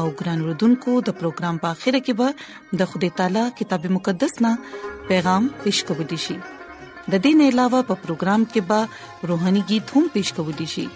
[0.00, 4.52] او ګران وردونکو د پروګرام په اخیره کې به د خدای تعالی کتاب مقدس نا
[5.10, 6.36] پیغام پېښ کوو دی شي
[7.12, 8.80] د دین علاوه په پروګرام کې به
[9.32, 10.86] روهاني गीत هم پېښ کوو دی شي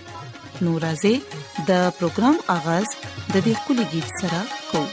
[0.65, 1.15] نورازه
[1.69, 2.87] د پروګرام اغاز
[3.33, 4.39] د دې کولې गीत سره
[4.75, 4.87] کوو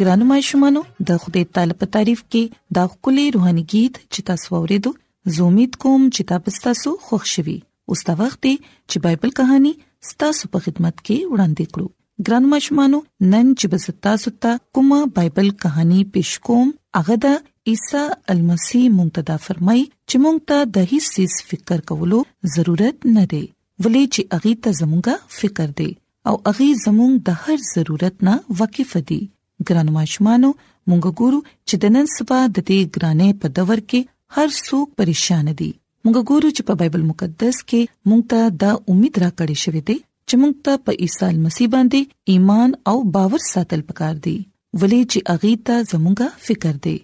[0.00, 2.42] ګرانو ماشومانو د خدای تعالی په تعریف کې
[2.76, 4.90] دا خولي روحاني गीत چې تاسو ورېدو
[5.38, 7.56] زه امید کوم چې تاسو تاسو خوښ شوي
[7.94, 8.52] اوس دا وخت دی
[8.90, 9.72] چې بایبل کہانی
[10.10, 11.86] ستاسو په خدمت کې وړاندې کړو
[12.28, 13.00] ګرانو ماشومانو
[13.32, 18.04] نن چې بستا ستا کومه بایبل کہانی پېښ کوم هغه د عیسی
[18.36, 22.22] المسی منتدا فرمای چې مونږ ته د هیڅ سیس فکر کولو
[22.56, 23.42] ضرورت نه دی
[23.84, 25.90] ولې چې اغي ته زمونږه فکر دی
[26.32, 29.20] او اغي زمونږ د هر ضرورت نه واقف دي
[29.68, 30.50] ګرانو ماشومانو
[30.88, 31.38] مونږ ګورو
[31.68, 34.00] چې د نن سبا د دې ګرانې په دور کې
[34.34, 35.70] هر څوک پریشان دي
[36.02, 39.96] مونږ ګورو چې په بایبل مقدس کې مونږ ته د امید راکړې شوې ده
[40.28, 42.00] چې مونږ ته په عیسی مسیح باندې
[42.36, 44.36] ایمان او باور ساتل پکار دي
[44.80, 46.96] ولې چې اغي ته زمونږه فکر دی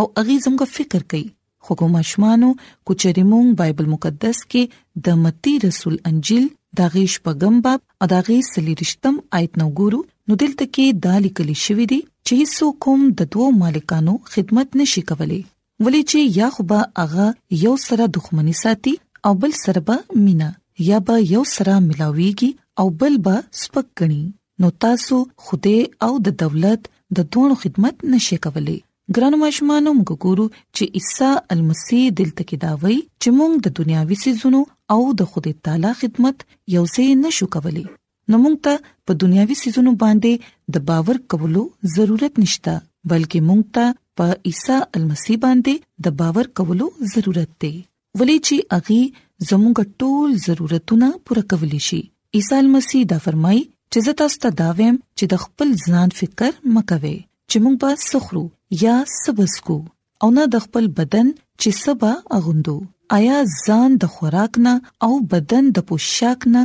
[0.00, 1.24] او اغي زمونږه فکر کوي
[1.68, 2.48] خو کوم شمانو
[2.86, 4.62] کوچري مونږ بایبل مقدس کې
[5.06, 6.46] د متی رسول انجیل
[6.78, 11.14] دا غي شپږم باب او دا غي سلیریشتم آیت نو ګورو نو دلته کې دا
[11.26, 15.40] لیکل شوی دی چې څوک هم د دوو مالکانو خدمت نشي کولی
[15.86, 17.26] ولی چې یا خو به هغه
[17.64, 18.94] یو سره دښمنی ساتي
[19.30, 20.50] او بل سره به مینا
[20.88, 22.50] یا به یو سره ملاويږي
[22.84, 24.22] او بل به سپک کړي
[24.64, 25.76] نو تاسو خوده
[26.10, 26.82] او د دولت
[27.20, 28.78] د دوه خدمت نشي کولی
[29.16, 30.44] ګران مشمانو موږ ګورو
[30.76, 34.60] چې عیسی المسی دلته کې داوي چې موږ د دنیاوي سيزونو
[34.94, 36.36] او د خدای تعالی خدمت
[36.74, 37.84] یو ځای نشو کولی
[38.30, 38.74] نو موږ ته
[39.10, 40.32] په دنیاوي سيزونو باندې
[40.78, 41.62] د باور کولو
[41.94, 42.74] ضرورت نشته
[43.10, 43.86] بلکې موږ ته
[44.22, 45.74] په عیسی المسی باندې
[46.08, 47.74] د باور کولو ضرورت دی
[48.18, 49.02] ولې چې اغي
[49.50, 52.00] زموږ ټول ضرورتونه پوره کولی شي
[52.40, 56.50] عیسی المسی دا فرمایي چې زه تاسو ته دا وایم چې د خپل ځان فکر
[56.76, 57.16] مکوئ
[57.50, 58.44] چې موږ به سخرو
[58.82, 59.76] یا سبسکو
[60.22, 61.26] او نه د خپل بدن
[61.60, 62.74] چې سبا اغوندو
[63.16, 63.36] آیا
[63.66, 64.74] ځان د خوراک نه
[65.08, 66.62] او بدن د پوشاک نه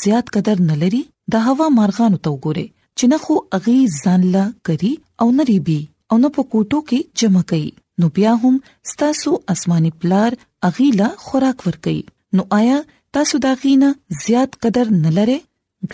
[0.00, 1.00] زیات قدر نه لري
[1.36, 2.66] د هوا مارغانو ته وګوره
[2.98, 4.92] چې نه خو اغي ځان لا کوي
[5.24, 5.78] او نه ریبي
[6.10, 7.70] او نه په کوټو کې جمع کوي
[8.04, 8.54] نو بیا هم
[8.92, 10.30] ستاسو اسماني پلار
[10.72, 11.98] اغيلا خوراک ورکي
[12.38, 12.76] نو آیا
[13.16, 13.88] تاسو دا غینا
[14.24, 15.38] زیات قدر نه لره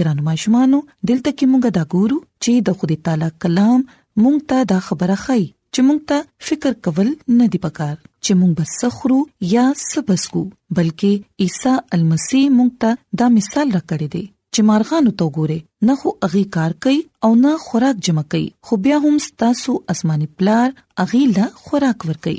[0.00, 3.80] ګرانو ماشومانو دلته کې مونږه دا ګورو چې د خدای تعالی کلام
[4.24, 5.42] مونږ ته دا خبره خای
[5.72, 6.18] چې مونږ ته
[6.50, 7.08] فکر کول
[7.38, 9.18] نه دی پکار چې مونږ بس خرو
[9.54, 10.42] یا سبسکو
[10.78, 11.12] بلکې
[11.46, 12.90] عیسی المسی مونږ ته
[13.22, 14.24] دا مثال راکړی دی
[14.54, 15.58] چې مارغانو ته ګوره
[15.88, 16.98] نه خو اغي کار کوي
[17.28, 20.70] او نه خوراک جمع کوي خو بیا هم ستاسو اسماني پلار
[21.04, 22.38] اغي لا خوراک ور کوي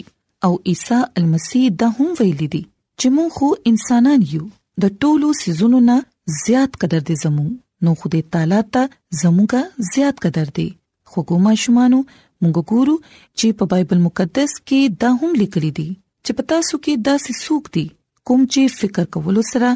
[0.49, 4.43] او عیسی المسی دا هم ویل دي چې مونږ خو انسانان یو
[4.87, 5.99] د ټولو سيزونو نه
[6.41, 7.47] زیات قدر دي زمو
[7.87, 8.89] نو خدای تعالی ته
[9.21, 10.69] زموږه زیات قدر دي
[11.17, 11.99] خوګو ماشومانو
[12.41, 12.95] موږ ګورو
[13.37, 15.85] چې په بایبل مقدس کې دا هم لیکل دي
[16.25, 17.85] چې پتا سو کې داسې سوق دي
[18.29, 19.69] کوم چې فکر کول سره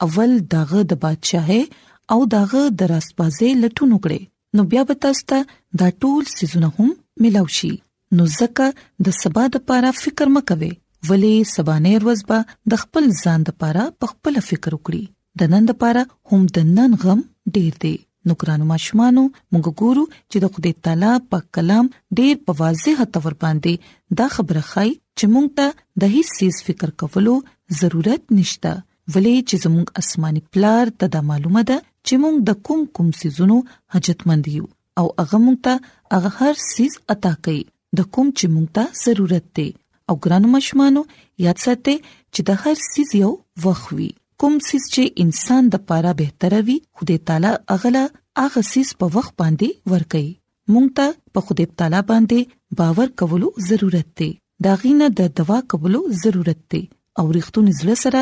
[0.07, 5.83] اول داغه د بادشاہه او داغه د راسپازه لټون وکړي نو بیا به تاسو ته
[5.83, 6.91] دا ټول سيزونه هم
[7.27, 7.71] ملاوي شي
[8.19, 10.73] نو ځکه د سبا د لپاره فکر مکوئ
[11.09, 12.37] ولی سبانه ورځ به
[12.73, 15.03] د خپل ځان لپاره په خپل فکر وکړي
[15.41, 16.01] د نن لپاره
[16.31, 17.19] هم د نن غم
[17.57, 17.93] ډیر دی
[18.29, 19.23] نو ګرانو ماشومانو
[19.53, 21.85] موږ ګورو چې د خدای تعالی په کلام
[22.19, 23.73] ډیر په واضح تور باندې
[24.21, 25.67] دا خبره خای چې موږ ته
[26.03, 27.35] د هیڅ سیس فکر کولو
[27.83, 28.73] ضرورت نشته
[29.13, 31.77] ولې چې زموږ آسماني پلار ته دا معلومه ده
[32.07, 33.57] چې موږ د کوم کوم سيزونو
[33.95, 34.65] حاجتمند یو
[34.99, 37.59] او هغه موږ ته هغه هر سیس عطا کوي
[37.99, 39.69] د کوم چې موږ ته ضرورت دی
[40.09, 41.01] او ګرانو مشمانو
[41.45, 41.95] یاد ساتئ
[42.33, 43.31] چې د هر سیز یو
[43.65, 44.09] وخت وي
[44.43, 48.03] کوم سیز چې انسان د پاره بهتره وي خدای تعالی اغلا
[48.43, 50.25] اغه سیز په وخت باندې ورکي
[50.73, 51.07] مونږ ته
[51.37, 52.39] په خدای تعالی باندې
[52.81, 54.29] باور کولو ضرورت دی
[54.67, 56.83] دا غینه د دوا کولو ضرورت دی
[57.19, 58.21] او ریښتون زړه سره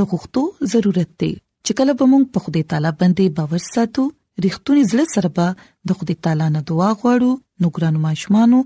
[0.00, 0.42] د غوښتو
[0.76, 1.32] ضرورت دی
[1.64, 4.04] چې کله به مونږ په خدای تعالی باندې باور ساتو
[4.44, 5.46] ریښتونی زړه سره به
[5.90, 7.30] د خدای تعالی نه دعا غواړو
[7.64, 8.58] نو ګرانو ماشمانو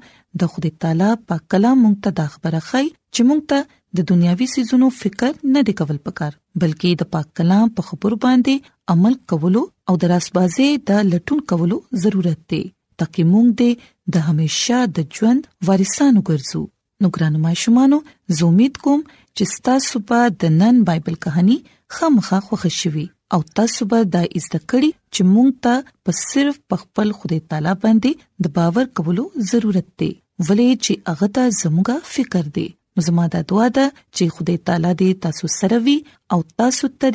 [0.43, 3.59] د خدای تعالی په کلام مونږ ته د خبره خي چې مونږ ته
[4.01, 8.55] د دنیاوي سيزونو فکر نه دی کول پکار بلکې د پاک کلام په خبر باندې
[8.97, 9.63] عمل کولو
[9.93, 11.77] او د راسبازي د لټون کولو
[12.07, 12.63] ضرورت دی
[13.03, 13.73] ترکه مونږ دې
[14.19, 16.63] د همیشا د ژوند وارثانو ګرځو
[17.05, 17.99] نو ګرانو ماشومانو
[18.37, 19.01] زه امید کوم
[19.37, 21.57] چې تاسو په د نن بایبل کہانی
[21.99, 25.75] خامخا خوښ شوي او تاسو به دا استکړی چې مونږ ته
[26.09, 28.11] په صرف په خپل خدای تعالی باندې
[28.47, 30.13] د باور کولو ضرورت دی
[30.47, 32.67] ولې چې هغه ته زموږه فکر دی
[33.05, 33.87] زموږه د دعا ده
[34.17, 35.97] چې خدای تعالی دې تاسو سره وي
[36.37, 37.09] او تاسو ته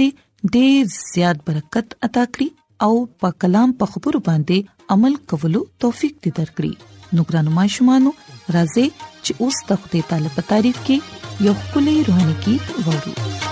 [0.54, 0.68] دې
[1.13, 2.50] زیات برکت عطا کړي
[2.89, 2.94] او
[3.24, 4.57] په کلام په خبرو باندې
[4.98, 6.74] عمل کولو توفیق دې درکړي
[7.18, 8.04] نو ګرانو ماشومان
[8.56, 8.88] راځي
[9.25, 13.51] چې اوس تخته تعالی په تعریف کې یو خولي روحاني کې وره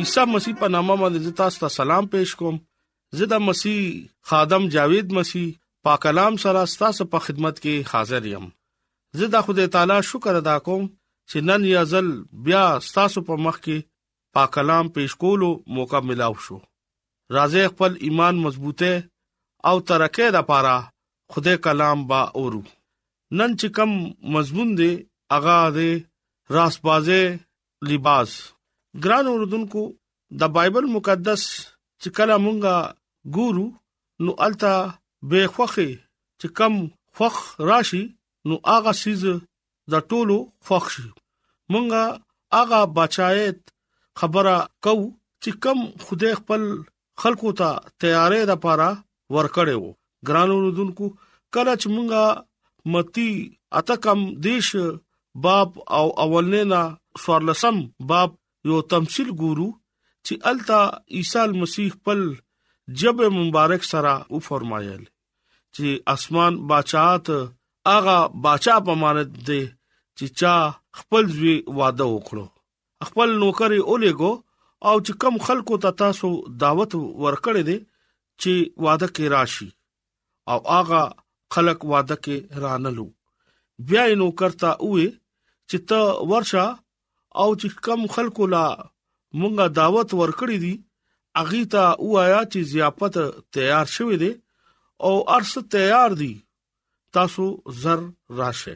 [0.00, 2.54] عیسی مسیح په نامه باندې تاسو ته سلام پېښ کوم
[3.18, 3.78] زه د مسیح
[4.28, 5.46] خادم جاوید مسیح
[5.88, 8.46] پاک کلام سره تاسو په خدمت کې حاضر یم
[9.20, 10.84] زه د خدای تعالی شکر ادا کوم
[11.30, 12.08] چې نن یازل
[12.46, 12.62] بیا
[12.94, 13.78] تاسو په مخ کې
[14.38, 16.56] پاک کلام پېښ کولو موقع ملو شو
[17.36, 18.92] راځي خپل ایمان مضبوطه
[19.72, 20.72] او ترکه د پاره
[21.36, 22.62] خدای کلام با اورو
[23.30, 23.92] نن چې کم
[24.38, 24.90] مضمون دی
[25.40, 25.90] اغا دې
[26.58, 27.22] راس بازه
[27.92, 28.40] لباس
[29.04, 29.82] ګران اوردونکو
[30.40, 31.42] د بایبل مقدس
[32.00, 32.76] چې کله مونږه
[33.36, 33.66] ګورو
[34.24, 34.74] نو التا
[35.30, 35.88] به خوخه
[36.40, 36.74] چې کم
[37.16, 37.36] خوخ
[37.70, 38.04] راشي
[38.48, 39.22] نو هغه سیز
[39.92, 41.08] د ټولو خوخ شي
[41.72, 42.02] مونږه
[42.56, 43.58] هغه بچایت
[44.20, 44.94] خبره کو
[45.42, 46.62] چې کم خدای خپل
[47.22, 47.68] خلقو ته
[48.02, 48.90] تیارې د پاره
[49.36, 49.90] ورکړې وو
[50.28, 51.04] ګران اوردونکو
[51.54, 52.24] کله چې مونږه
[52.92, 53.30] متی
[53.78, 54.68] اتکم دیش
[55.44, 55.68] باب
[55.98, 56.80] او اولنینا
[57.24, 57.76] سوارلسم
[58.10, 58.30] باب
[58.68, 59.68] یو تمثيل ګورو
[60.26, 60.80] چې التا
[61.16, 62.20] عیسی مسیح خپل
[63.00, 65.02] جب مبارک سره او فرمایل
[65.74, 67.26] چې اسمان بچات
[67.96, 69.62] اغا بچا پمانت دی
[70.16, 70.54] چې چا
[70.98, 72.46] خپل ځوی واده وکړو
[73.08, 74.32] خپل نوکر اولېګو
[74.88, 76.28] او چې کم خلکو ته تاسو
[76.62, 76.92] دعوت
[77.24, 77.78] ورکړې دي
[78.40, 78.52] چې
[78.84, 79.68] واده کې راشي
[80.52, 81.02] او اغا
[81.54, 83.06] خلک واده کې رانلو
[83.88, 85.06] بیا یې نوکر ته وې
[85.68, 86.00] چې ته
[86.30, 86.66] ورشه
[87.40, 88.66] او چې کم خلکو لا
[89.40, 90.74] مونږه دعوت ورکړې دي
[91.40, 93.14] اغه ته وایا چې زیافت
[93.54, 94.30] تیار شوې ده
[95.06, 96.32] او ارس تیار دي
[97.14, 97.44] تاسو
[97.82, 98.00] زر
[98.40, 98.74] راشه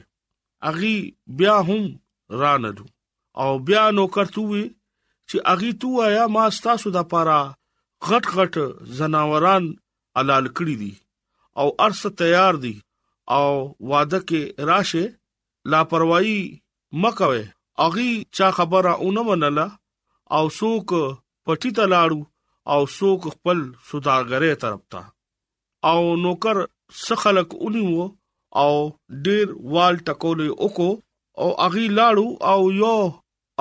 [0.68, 0.96] اغي
[1.38, 1.82] بیا هم
[2.40, 2.86] رانډو
[3.42, 4.64] او بیا نو کړتوي
[5.28, 7.40] چې اغي تو آیا ما تاسو د پاره
[8.08, 8.54] غټ غټ
[8.98, 9.64] زناوران
[10.18, 10.92] علال کړی دي
[11.60, 12.74] او ارس تیار دي
[13.36, 13.46] او
[13.90, 15.04] واده کې راشه
[15.72, 16.40] لاپروايي
[17.02, 17.44] مکوي
[17.84, 19.66] اغي چا خبره اونم منله
[20.36, 20.90] او څوک
[21.46, 22.20] پټی ته لاړو
[22.72, 25.02] او څوک خپل سوداګرې طرف ته
[25.90, 26.56] او نوکر
[27.06, 28.02] سخلک اونیو
[28.62, 28.72] او
[29.26, 30.90] ډیر وال ټکولې اوکو
[31.42, 32.98] او اغي لاړو او یو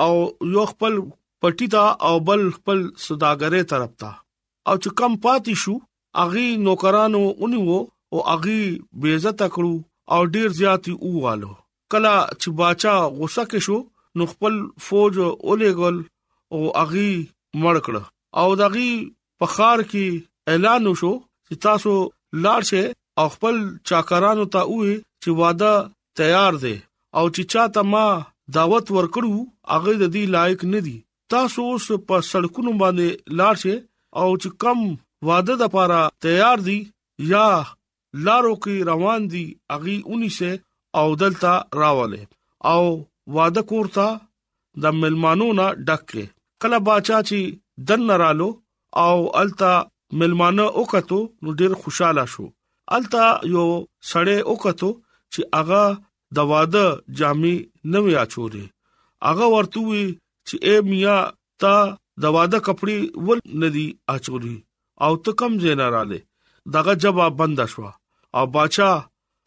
[0.04, 0.12] او
[0.54, 0.94] یو خپل
[1.42, 4.10] پټی ته او بل خپل سوداګرې طرف ته
[4.68, 5.74] او چې کم پاتې شو
[6.22, 7.78] اغي نوکرانو اونیو
[8.12, 8.62] او اغي
[9.00, 9.74] بے عزت کړو
[10.14, 11.52] او ډیر زیاتی اووالو
[11.92, 13.78] کلا چې باچا غوسه کې شو
[14.16, 14.54] نو خپل
[14.86, 15.14] فوج
[15.46, 15.96] اولېګل
[16.54, 17.12] او اغي
[17.62, 17.94] مړ کړ
[18.40, 18.92] او دغي
[19.40, 20.06] په خار کې
[20.50, 21.12] اعلان وشو
[21.46, 21.92] چې تاسو
[22.44, 22.84] لاړ شئ
[23.20, 23.56] او خپل
[23.88, 24.92] چاکرانو ته وې
[25.22, 25.72] چې واده
[26.20, 26.76] تیار دی
[27.18, 28.06] او چې چاته ما
[28.56, 29.32] دعوت ورکړو
[29.74, 30.96] هغه د دې لایق نه دي
[31.34, 33.08] تاسو اوس په سړکونو باندې
[33.38, 33.76] لاړ شئ
[34.20, 34.80] او چې کم
[35.28, 36.78] واده د پاره تیار دي
[37.32, 37.46] یا
[38.28, 39.44] لارو کې روان دي
[39.76, 40.50] اغي اونې سه
[41.00, 42.22] او دلته راواله
[42.72, 42.84] او
[43.34, 44.08] واده کورتا
[44.82, 46.22] د ملمانو نه ډکه
[46.64, 47.38] کله باچا چې
[47.88, 48.48] دن رالو
[49.04, 49.72] او التا
[50.20, 52.46] ملمانه وکړو نو ډیر خوشاله شو
[52.98, 53.64] التا یو
[54.10, 54.90] سړی وکړو
[55.32, 55.84] چې اغا
[56.36, 56.84] د واده
[57.18, 57.54] جامې
[57.94, 58.64] نوې اچورې
[59.30, 60.04] اغا ورته وی
[60.48, 61.16] چې اے میا
[61.62, 61.74] تا
[62.22, 64.56] د واده کپړې ول ندي اچورې
[65.04, 66.20] او ته کم زینا را لې
[66.74, 67.86] دغه جواب بند شو
[68.38, 68.90] او باچا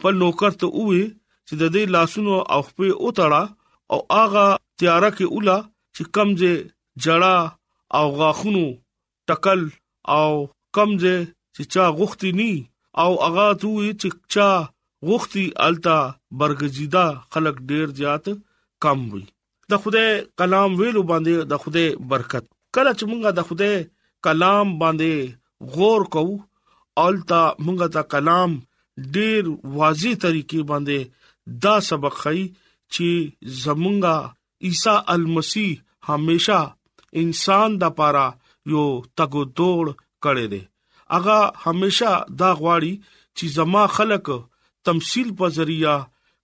[0.01, 1.03] په نوکر ته وی
[1.47, 3.41] چې د دې لاسونو او خپې اوتړه
[3.93, 4.45] او هغه
[4.79, 5.57] تیاره کې اوله
[5.95, 6.53] چې کمزه
[7.03, 7.37] جړه
[7.97, 8.65] او غاخونو
[9.29, 9.61] ټکل
[10.17, 10.31] او
[10.77, 11.15] کمزه
[11.55, 12.53] چې چا غوختي ني
[13.03, 13.69] او هغه تو
[14.01, 14.49] چې چا
[15.07, 15.99] غوختي التا
[16.39, 18.25] برګزیدا خلق ډیر زیات
[18.83, 19.23] کم وي
[19.71, 20.05] د خوده
[20.39, 22.43] کلام ویلو باندې د خوده برکت
[22.75, 23.71] کله چې مونږه د خوده
[24.25, 25.13] کلام باندې
[25.75, 26.35] غور کوو
[27.07, 28.51] التا مونږه دا کلام
[29.15, 29.41] ډیر
[29.77, 30.99] واضح طریقې باندې
[31.65, 32.41] دا سبق خي
[32.93, 33.09] چې
[33.63, 34.15] زمونږه
[34.65, 35.71] عیسی المسیح
[36.09, 36.59] همیشا
[37.21, 38.25] انسان د پاره
[38.73, 38.85] یو
[39.17, 39.85] تګو دوړ
[40.23, 40.61] کړي دي
[41.17, 42.93] اغه همیشا دا غواړي
[43.37, 44.27] چې زما خلق
[44.87, 45.95] تمثيل په ذریعہ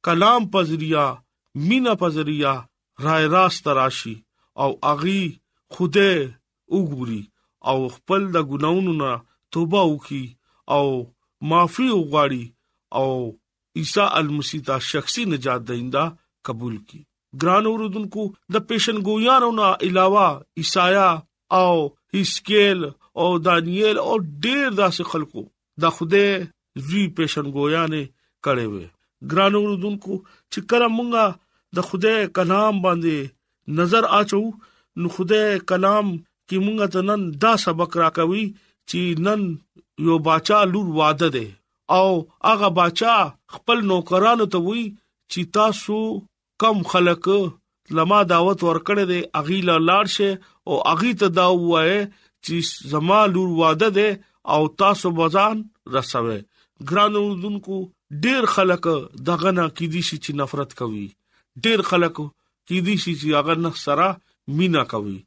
[0.06, 1.06] کلام په ذریعہ
[1.68, 2.54] مینا په ذریعہ
[3.06, 4.16] رای راست راشي
[4.64, 5.24] او اغي
[5.74, 6.12] خوده
[6.76, 7.22] وګوري
[7.70, 9.12] او خپل د ګناونو نه
[9.54, 10.26] توبه وکي
[10.76, 10.86] او
[11.50, 12.44] معافي وغواړي
[13.00, 13.10] او
[13.80, 16.06] عیسی المسیح دا شخصي نجات دیندا
[16.48, 17.02] قبول کړي
[17.42, 20.28] ګران اوردونکو د پیشن ګویانو نه علاوه
[20.64, 21.08] عیسایا
[21.62, 21.72] او
[22.20, 22.80] اسکیل
[23.22, 24.14] او دانیل او
[24.46, 25.42] ډیر داسې خلکو
[25.86, 26.28] د خوده
[26.90, 28.02] زی پیشن ګویانه
[28.46, 28.86] کړي وي
[29.34, 30.14] ګران اوردونکو
[30.52, 31.26] چې کله مونږه
[31.80, 33.18] د خوده کلام باندې
[33.82, 34.42] نظر اچو
[35.04, 35.42] نو خوده
[35.74, 36.08] کلام
[36.48, 38.46] کې مونږ ته نن دا سبق راکوي
[38.90, 39.42] چې نن
[40.08, 41.46] یو بچا لور واده ده
[42.00, 42.08] او
[42.48, 43.16] هغه بچا
[43.56, 46.00] خپل نوکرانو ته وی چې تاسو
[46.64, 47.28] کم خلک
[47.98, 50.28] لما دعوت ورکړې دي اغي لا لارشه
[50.74, 51.98] او اغي ته دا وایي
[52.46, 54.16] چې زما لور واده ده
[54.54, 55.62] او تاسو بزان
[55.96, 56.38] رسوي
[56.92, 57.76] ګران اوردونکو
[58.24, 58.88] ډیر خلک
[59.32, 61.06] دغه نه کې دي چې نفرت کوي
[61.68, 64.08] ډیر خلک کې دي چې هغه نه سره
[64.62, 65.18] مینا کوي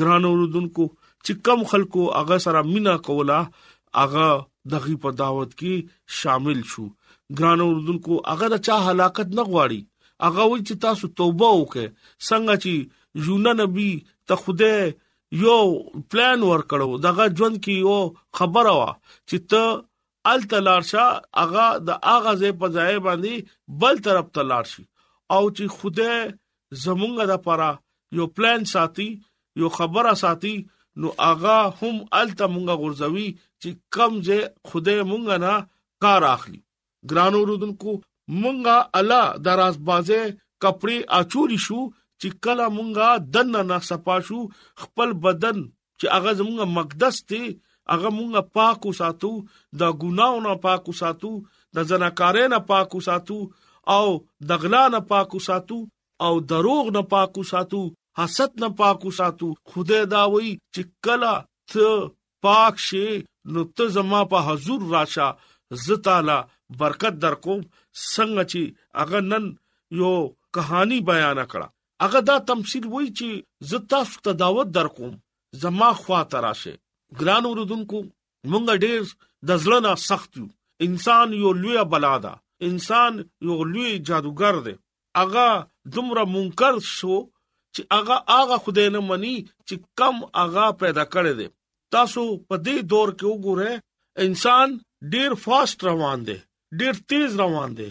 [0.00, 4.30] ګران اوردونکو چې کم خلکو هغه سره مینا کولا هغه
[4.76, 6.86] دغه په دعوت کې شامل شو
[7.42, 9.82] ګران اوردونکو هغه د چا حلاکت نه غواړي
[10.24, 11.86] هغه و چې تاسو توبه وکړه
[12.28, 12.72] څنګه چې
[13.28, 13.90] یونا نبی
[14.30, 14.72] ته خوده
[15.42, 15.60] یو
[16.10, 17.98] پلان ورکړو دغه ژوند کې یو
[18.40, 18.90] خبره وا
[19.28, 19.62] چې ته
[20.32, 21.06] ال تلارشا
[21.42, 23.34] هغه د هغه ځای په ځای باندې
[23.82, 24.84] بل طرف تلارشي
[25.34, 26.12] او چې خوده
[26.84, 27.70] زمونږه د پاره
[28.18, 29.08] یو پلان ساتي
[29.62, 30.56] یو خبره ساتي
[31.02, 33.28] نو هغه هم ال تمونګه غرزوي
[33.60, 35.54] چې کم ځای خوده مونږ نه
[36.06, 36.60] کار اخلي
[37.12, 37.92] ګرانو رودونکو
[38.40, 40.20] مونږه الله دراز بازه
[40.62, 41.80] کپڑے اچوري شو
[42.20, 44.40] چې کله مونږه دنه نه سپاشو
[44.82, 45.58] خپل بدن
[46.00, 47.42] چې هغه زمونږه مقدس دی
[47.92, 49.32] هغه مونږه پاکو ساتو
[49.80, 51.32] د ګناونو پاکو ساتو
[51.74, 53.38] د زناکارې نه پاکو ساتو
[53.96, 54.06] او
[54.48, 55.78] د غلا نه پاکو ساتو
[56.24, 57.82] او دروغ نه پاکو ساتو
[58.18, 61.32] حسد نه پاکو ساتو خدای دا وای چې کله
[61.70, 61.88] ته
[62.46, 63.08] پاک شي
[63.52, 65.28] نو ته زما په حضور راشه
[65.70, 66.38] ز تعالی
[66.78, 67.60] برکت در کوم
[68.14, 69.44] څنګه چې اغه نن
[70.00, 70.12] یو
[70.58, 71.66] کہانی بیان کړه
[72.06, 73.28] اغه دا تمثيل وای چې
[73.70, 75.14] ز تاسو ته دعوت در کوم
[75.62, 76.74] زما خوا تراشه
[77.20, 77.98] ګران اوردونکو
[78.50, 79.02] مونږ ډېر
[79.50, 80.46] د ځلنا سخت یو
[80.86, 82.32] انسان یو لوی بلا ده
[82.70, 83.14] انسان
[83.48, 84.74] یو لوی جادوګر دی
[85.22, 85.46] اغه
[85.96, 87.18] دومره منکر شو
[87.74, 89.36] چې اغه اغه خدای نه مني
[89.68, 91.48] چې کم اغه پیدا کړی دی
[91.96, 93.72] تاسو په دې دور کې وګوره
[94.26, 94.78] انسان
[95.12, 96.36] ډیر فاست روان دی
[96.78, 97.88] ډیر تیز روان دی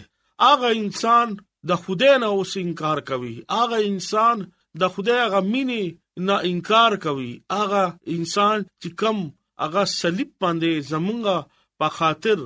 [0.52, 1.28] اغه انسان
[1.68, 4.36] د خدای نه اوس انکار کوي اغه انسان
[4.80, 5.82] د خدای هغه مینه
[6.26, 7.30] نه انکار کوي
[7.62, 7.84] اغه
[8.16, 9.16] انسان چې کم
[9.66, 11.36] اغه صلیب باندې زمونږه
[11.82, 12.38] په خاطر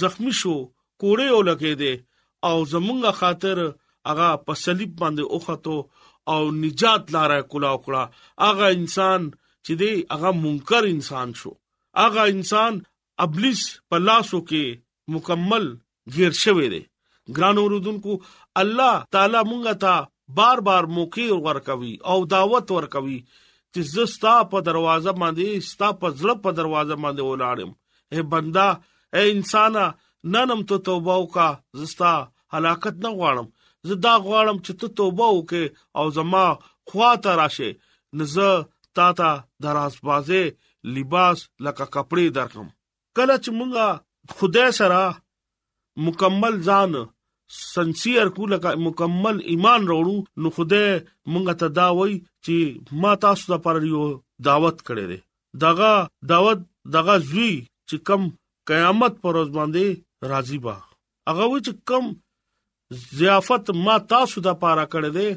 [0.00, 0.56] زخمی شو
[1.00, 1.94] کوړې ولګې دي
[2.48, 3.58] او زمونږه خاطر
[4.12, 5.78] اغه په صلیب باندې اوخته
[6.34, 8.02] او نجات لاره کلا کړه
[8.50, 9.20] اغه انسان
[9.64, 11.52] چې دی هغه منکر انسان شو
[12.04, 12.74] اغه انسان
[13.24, 14.64] ابلیس په لاسو کې
[15.14, 15.64] مکمل
[16.14, 16.82] غیر شوی دی
[17.36, 18.12] ګران اوردونکو
[18.62, 19.94] الله تعالی مونږه ته
[20.38, 23.18] بار بار موقع ورکوي او دعوت ورکوي
[23.72, 27.70] چې زستا په دروازه باندې ستا په ځړ په دروازه باندې ولاړم
[28.12, 28.68] اے بندا
[29.16, 29.76] اے انسان
[30.36, 31.48] ننم ته توبه وکا
[31.82, 32.12] زستا
[32.56, 33.52] هلاکت نه غواړم
[33.90, 36.46] زدا غواړم چې ته توبه وکې او زما
[36.90, 37.70] خواته راشه
[38.22, 38.50] نزه
[38.96, 39.30] تا ته
[39.66, 40.42] دراز بازه
[40.98, 42.68] لباس لکه کپڑے درکم
[43.16, 43.86] کله چې مونږه
[44.38, 45.00] خدای سره
[46.08, 46.92] مکمل ځان
[47.72, 50.88] سنسیر کو لکه مکمل ایمان وروړو نو خدای
[51.32, 52.56] مونږ ته دا وای چې
[53.02, 54.04] ما تاسو لپاره یو
[54.48, 55.18] دعوت کړی دی
[55.64, 55.90] دغه
[56.32, 56.60] دعوت
[56.96, 57.52] دغه زوی
[57.88, 58.22] چې کم
[58.70, 59.86] قیامت پر ورځ باندې
[60.32, 60.74] راضی با
[61.28, 62.04] هغه و چې کم
[63.18, 65.28] ضیافت ما تاسو د پاره کړی دی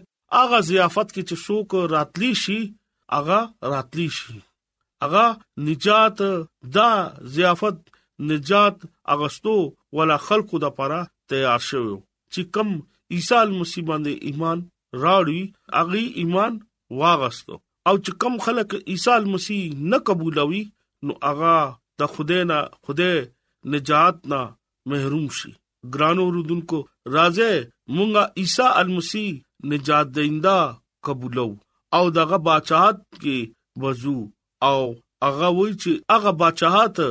[0.43, 2.60] اغه ضیافت کې چې څوک راتلی شي
[3.19, 3.39] اغه
[3.73, 4.38] راتلی شي
[5.05, 5.25] اغه
[5.67, 6.19] نجات
[6.75, 6.91] دا
[7.35, 7.77] ضیافت
[8.29, 8.77] نجات
[9.13, 9.57] اغستو
[9.97, 11.95] ولا خلقو د پاره تیار شوی
[12.33, 12.69] چې کم
[13.17, 14.59] عیسی مسیح باندې ایمان
[15.03, 15.41] راړي
[15.81, 16.53] اغي ایمان
[17.01, 17.55] واغستو
[17.87, 20.61] او چې کم خلک عیسی مسیح نه قبولوي
[21.09, 21.55] نو اغا
[22.03, 22.59] د خدای نه
[22.89, 23.15] خدای
[23.77, 24.41] نجات نه
[24.93, 25.51] محروم شي
[25.95, 26.79] ګرانو رودونکو
[27.15, 27.51] راځه
[27.95, 29.29] مونږه عیسی مسیح
[29.73, 30.57] نجات دیندا
[31.09, 31.47] قبولو
[31.97, 33.37] او دغه بچات کې
[33.83, 34.19] وضو
[34.69, 34.82] او
[35.26, 37.08] هغه وایي چې هغه بچاته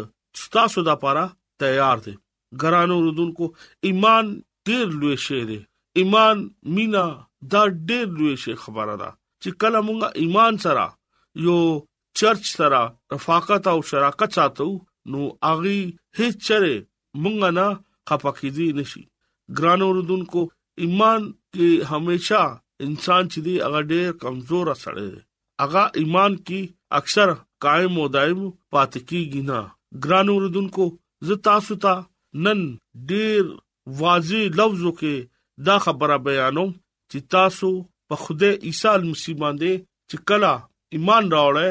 [0.57, 1.25] تاسو د لپاره
[1.63, 2.15] تیار دي
[2.63, 3.45] ګرانو رودونکو
[3.89, 4.25] ایمان
[4.69, 5.59] ډیر لوی شی دی
[6.01, 6.37] ایمان
[6.75, 7.05] مینا
[7.53, 9.11] دا ډیر لوی شی خبره ده
[9.43, 10.85] چې کله مونږه ایمان سره
[11.47, 11.59] یو
[12.19, 12.83] چرچ سره
[13.15, 14.71] رفاقت او شراکت ساتو
[15.11, 15.21] نو
[15.53, 15.81] اغي
[16.19, 16.75] هیڅ چره
[17.23, 17.67] مونږ نه
[18.09, 19.03] خپکیږي نشي
[19.59, 20.41] ګرانو رودونکو
[20.85, 21.21] ایمان
[21.53, 22.43] کې هميشه
[22.87, 25.21] انسان چې دی هغه ډیر کمزور سره دی
[25.63, 26.61] هغه ایمان کې
[26.99, 27.29] اکثر
[27.65, 28.41] قائم او دائم
[28.73, 29.59] پاتې کیږي نه
[30.05, 30.85] ګران اوردونکو
[31.29, 31.95] زه تاسو ته
[32.45, 32.61] نن
[33.11, 33.43] ډیر
[34.03, 35.15] واضح لفظو کې
[35.67, 36.71] دا خبره بیانوم
[37.11, 37.69] چې تاسو
[38.13, 39.73] په خوده عیسی مسیح باندې
[40.09, 40.55] چې کلا
[40.97, 41.71] ایمان راوړې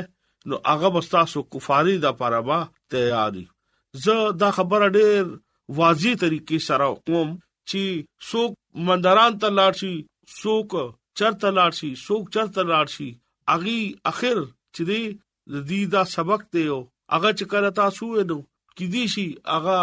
[0.51, 2.57] نو هغه مستاسو کفاری د پاره با
[2.93, 3.45] تیاری
[4.03, 5.23] زه دا خبره ډیر
[5.79, 7.29] واضح طریقې سره کوم
[7.69, 7.83] چې
[8.29, 8.51] څوک
[8.89, 9.95] مندران ته لاړ شي
[10.39, 10.69] څوک
[11.21, 13.09] چرته لاړ شي څوک چرته لاړ شي
[13.53, 13.79] اغي
[14.11, 14.39] اخر
[14.75, 15.01] چې دی
[15.53, 16.79] د دې دا سبق دی او
[17.13, 18.37] هغه چې کړه تاسو نو
[18.75, 19.77] کې دی شي هغه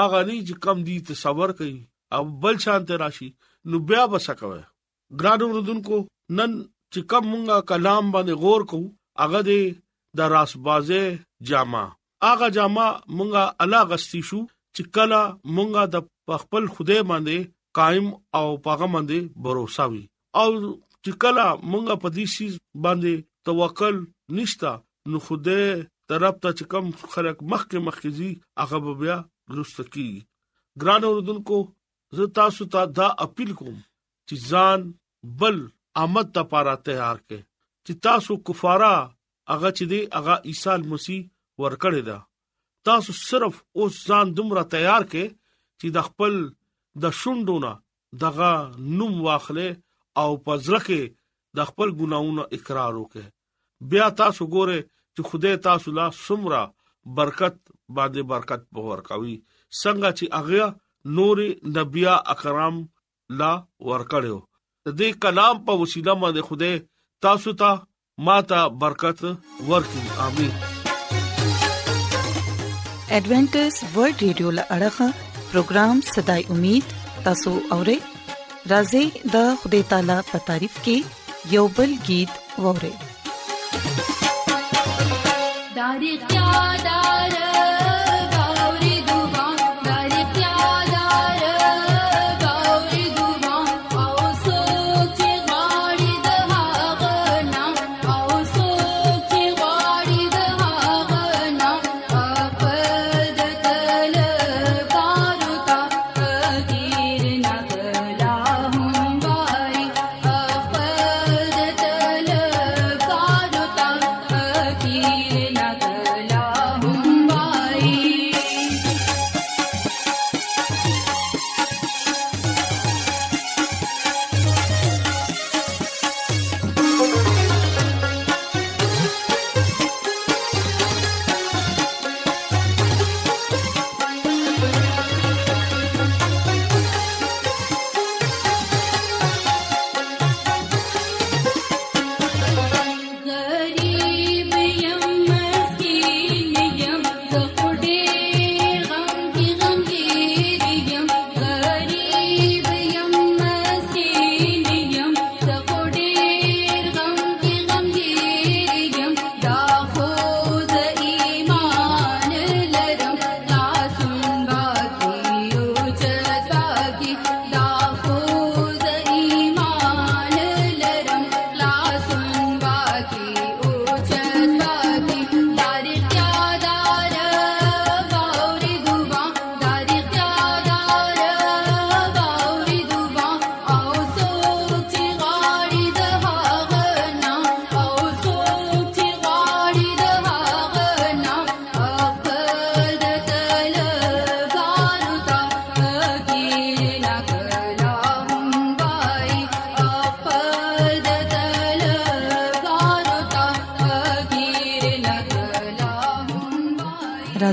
[0.00, 1.78] هغه نه چې کم دی تصور کوي
[2.16, 3.28] او بل شانت راشي
[3.70, 4.60] نو بیا بسکوي
[5.20, 5.96] ګرانو وردونکو
[6.38, 6.52] نن
[6.92, 8.88] چې کم مونږه کلام باندې غور کوو
[9.24, 9.60] هغه دی
[10.20, 11.02] د راس بازه
[11.50, 11.84] جامه
[12.28, 15.20] هغه جامه مونږه الله غستی شو چې کله
[15.56, 18.06] مونږه د خپل خوده باندې قائم
[18.40, 20.02] او پاغه باندې باور وساوي
[20.40, 20.48] او
[21.04, 22.48] چې کله مونږه په دې شی
[22.84, 23.12] باندې
[23.48, 23.96] توکل
[24.38, 24.72] نشتا
[25.10, 25.60] نو خوده
[26.10, 28.30] طرف ته چې کم خلک مخکې مخکزي
[28.62, 29.18] هغه بیا
[29.56, 30.08] لستکی
[30.82, 31.58] ګران اوردونکو
[32.18, 33.74] زه تاسو ته دا اپیل کوم
[34.28, 34.80] چې ځان
[35.42, 35.56] بل
[36.04, 37.42] آمد ته پاره تیار کړئ
[37.84, 38.94] چې تاسو کفاره
[39.50, 41.20] هغه چې دی هغه عیسی مسیح
[41.62, 42.18] ورکړی دا
[42.90, 45.28] تاسو صرف اوس ځان دومره تیار کړئ
[45.80, 46.34] چې د خپل
[47.04, 47.70] د شوندونه
[48.24, 48.50] دغه
[49.00, 49.66] نوم واخله
[50.20, 51.00] او په ځل کې
[51.56, 53.26] د خپل ګناونو اقرار وکړي
[53.92, 54.78] بیا تاسو ګوره
[55.14, 56.62] چې خدای تاسو لا سمرا
[57.18, 57.56] برکت
[57.96, 59.36] باندې برکت په ورکوي
[59.80, 60.66] څنګه چې اغیا
[61.18, 61.38] نور
[61.76, 62.76] نبیا اکرام
[63.40, 63.52] لا
[63.90, 64.38] ورکړو
[64.88, 66.74] د دې کلام په وسیله باندې خدای
[67.28, 69.18] تاسو ته تا ماته برکت
[69.68, 70.52] ورکړي امين
[73.14, 75.08] ایڈونچر ورلد رادیو لړغا
[75.50, 76.84] پروگرام صداي امید
[77.24, 77.96] تاسو اورئ
[78.70, 80.96] راځي د خدای تعالی په تعریف کې
[81.54, 82.32] یو بل गीत
[82.66, 82.92] ووري
[85.76, 86.50] داري کیا
[86.86, 87.21] دار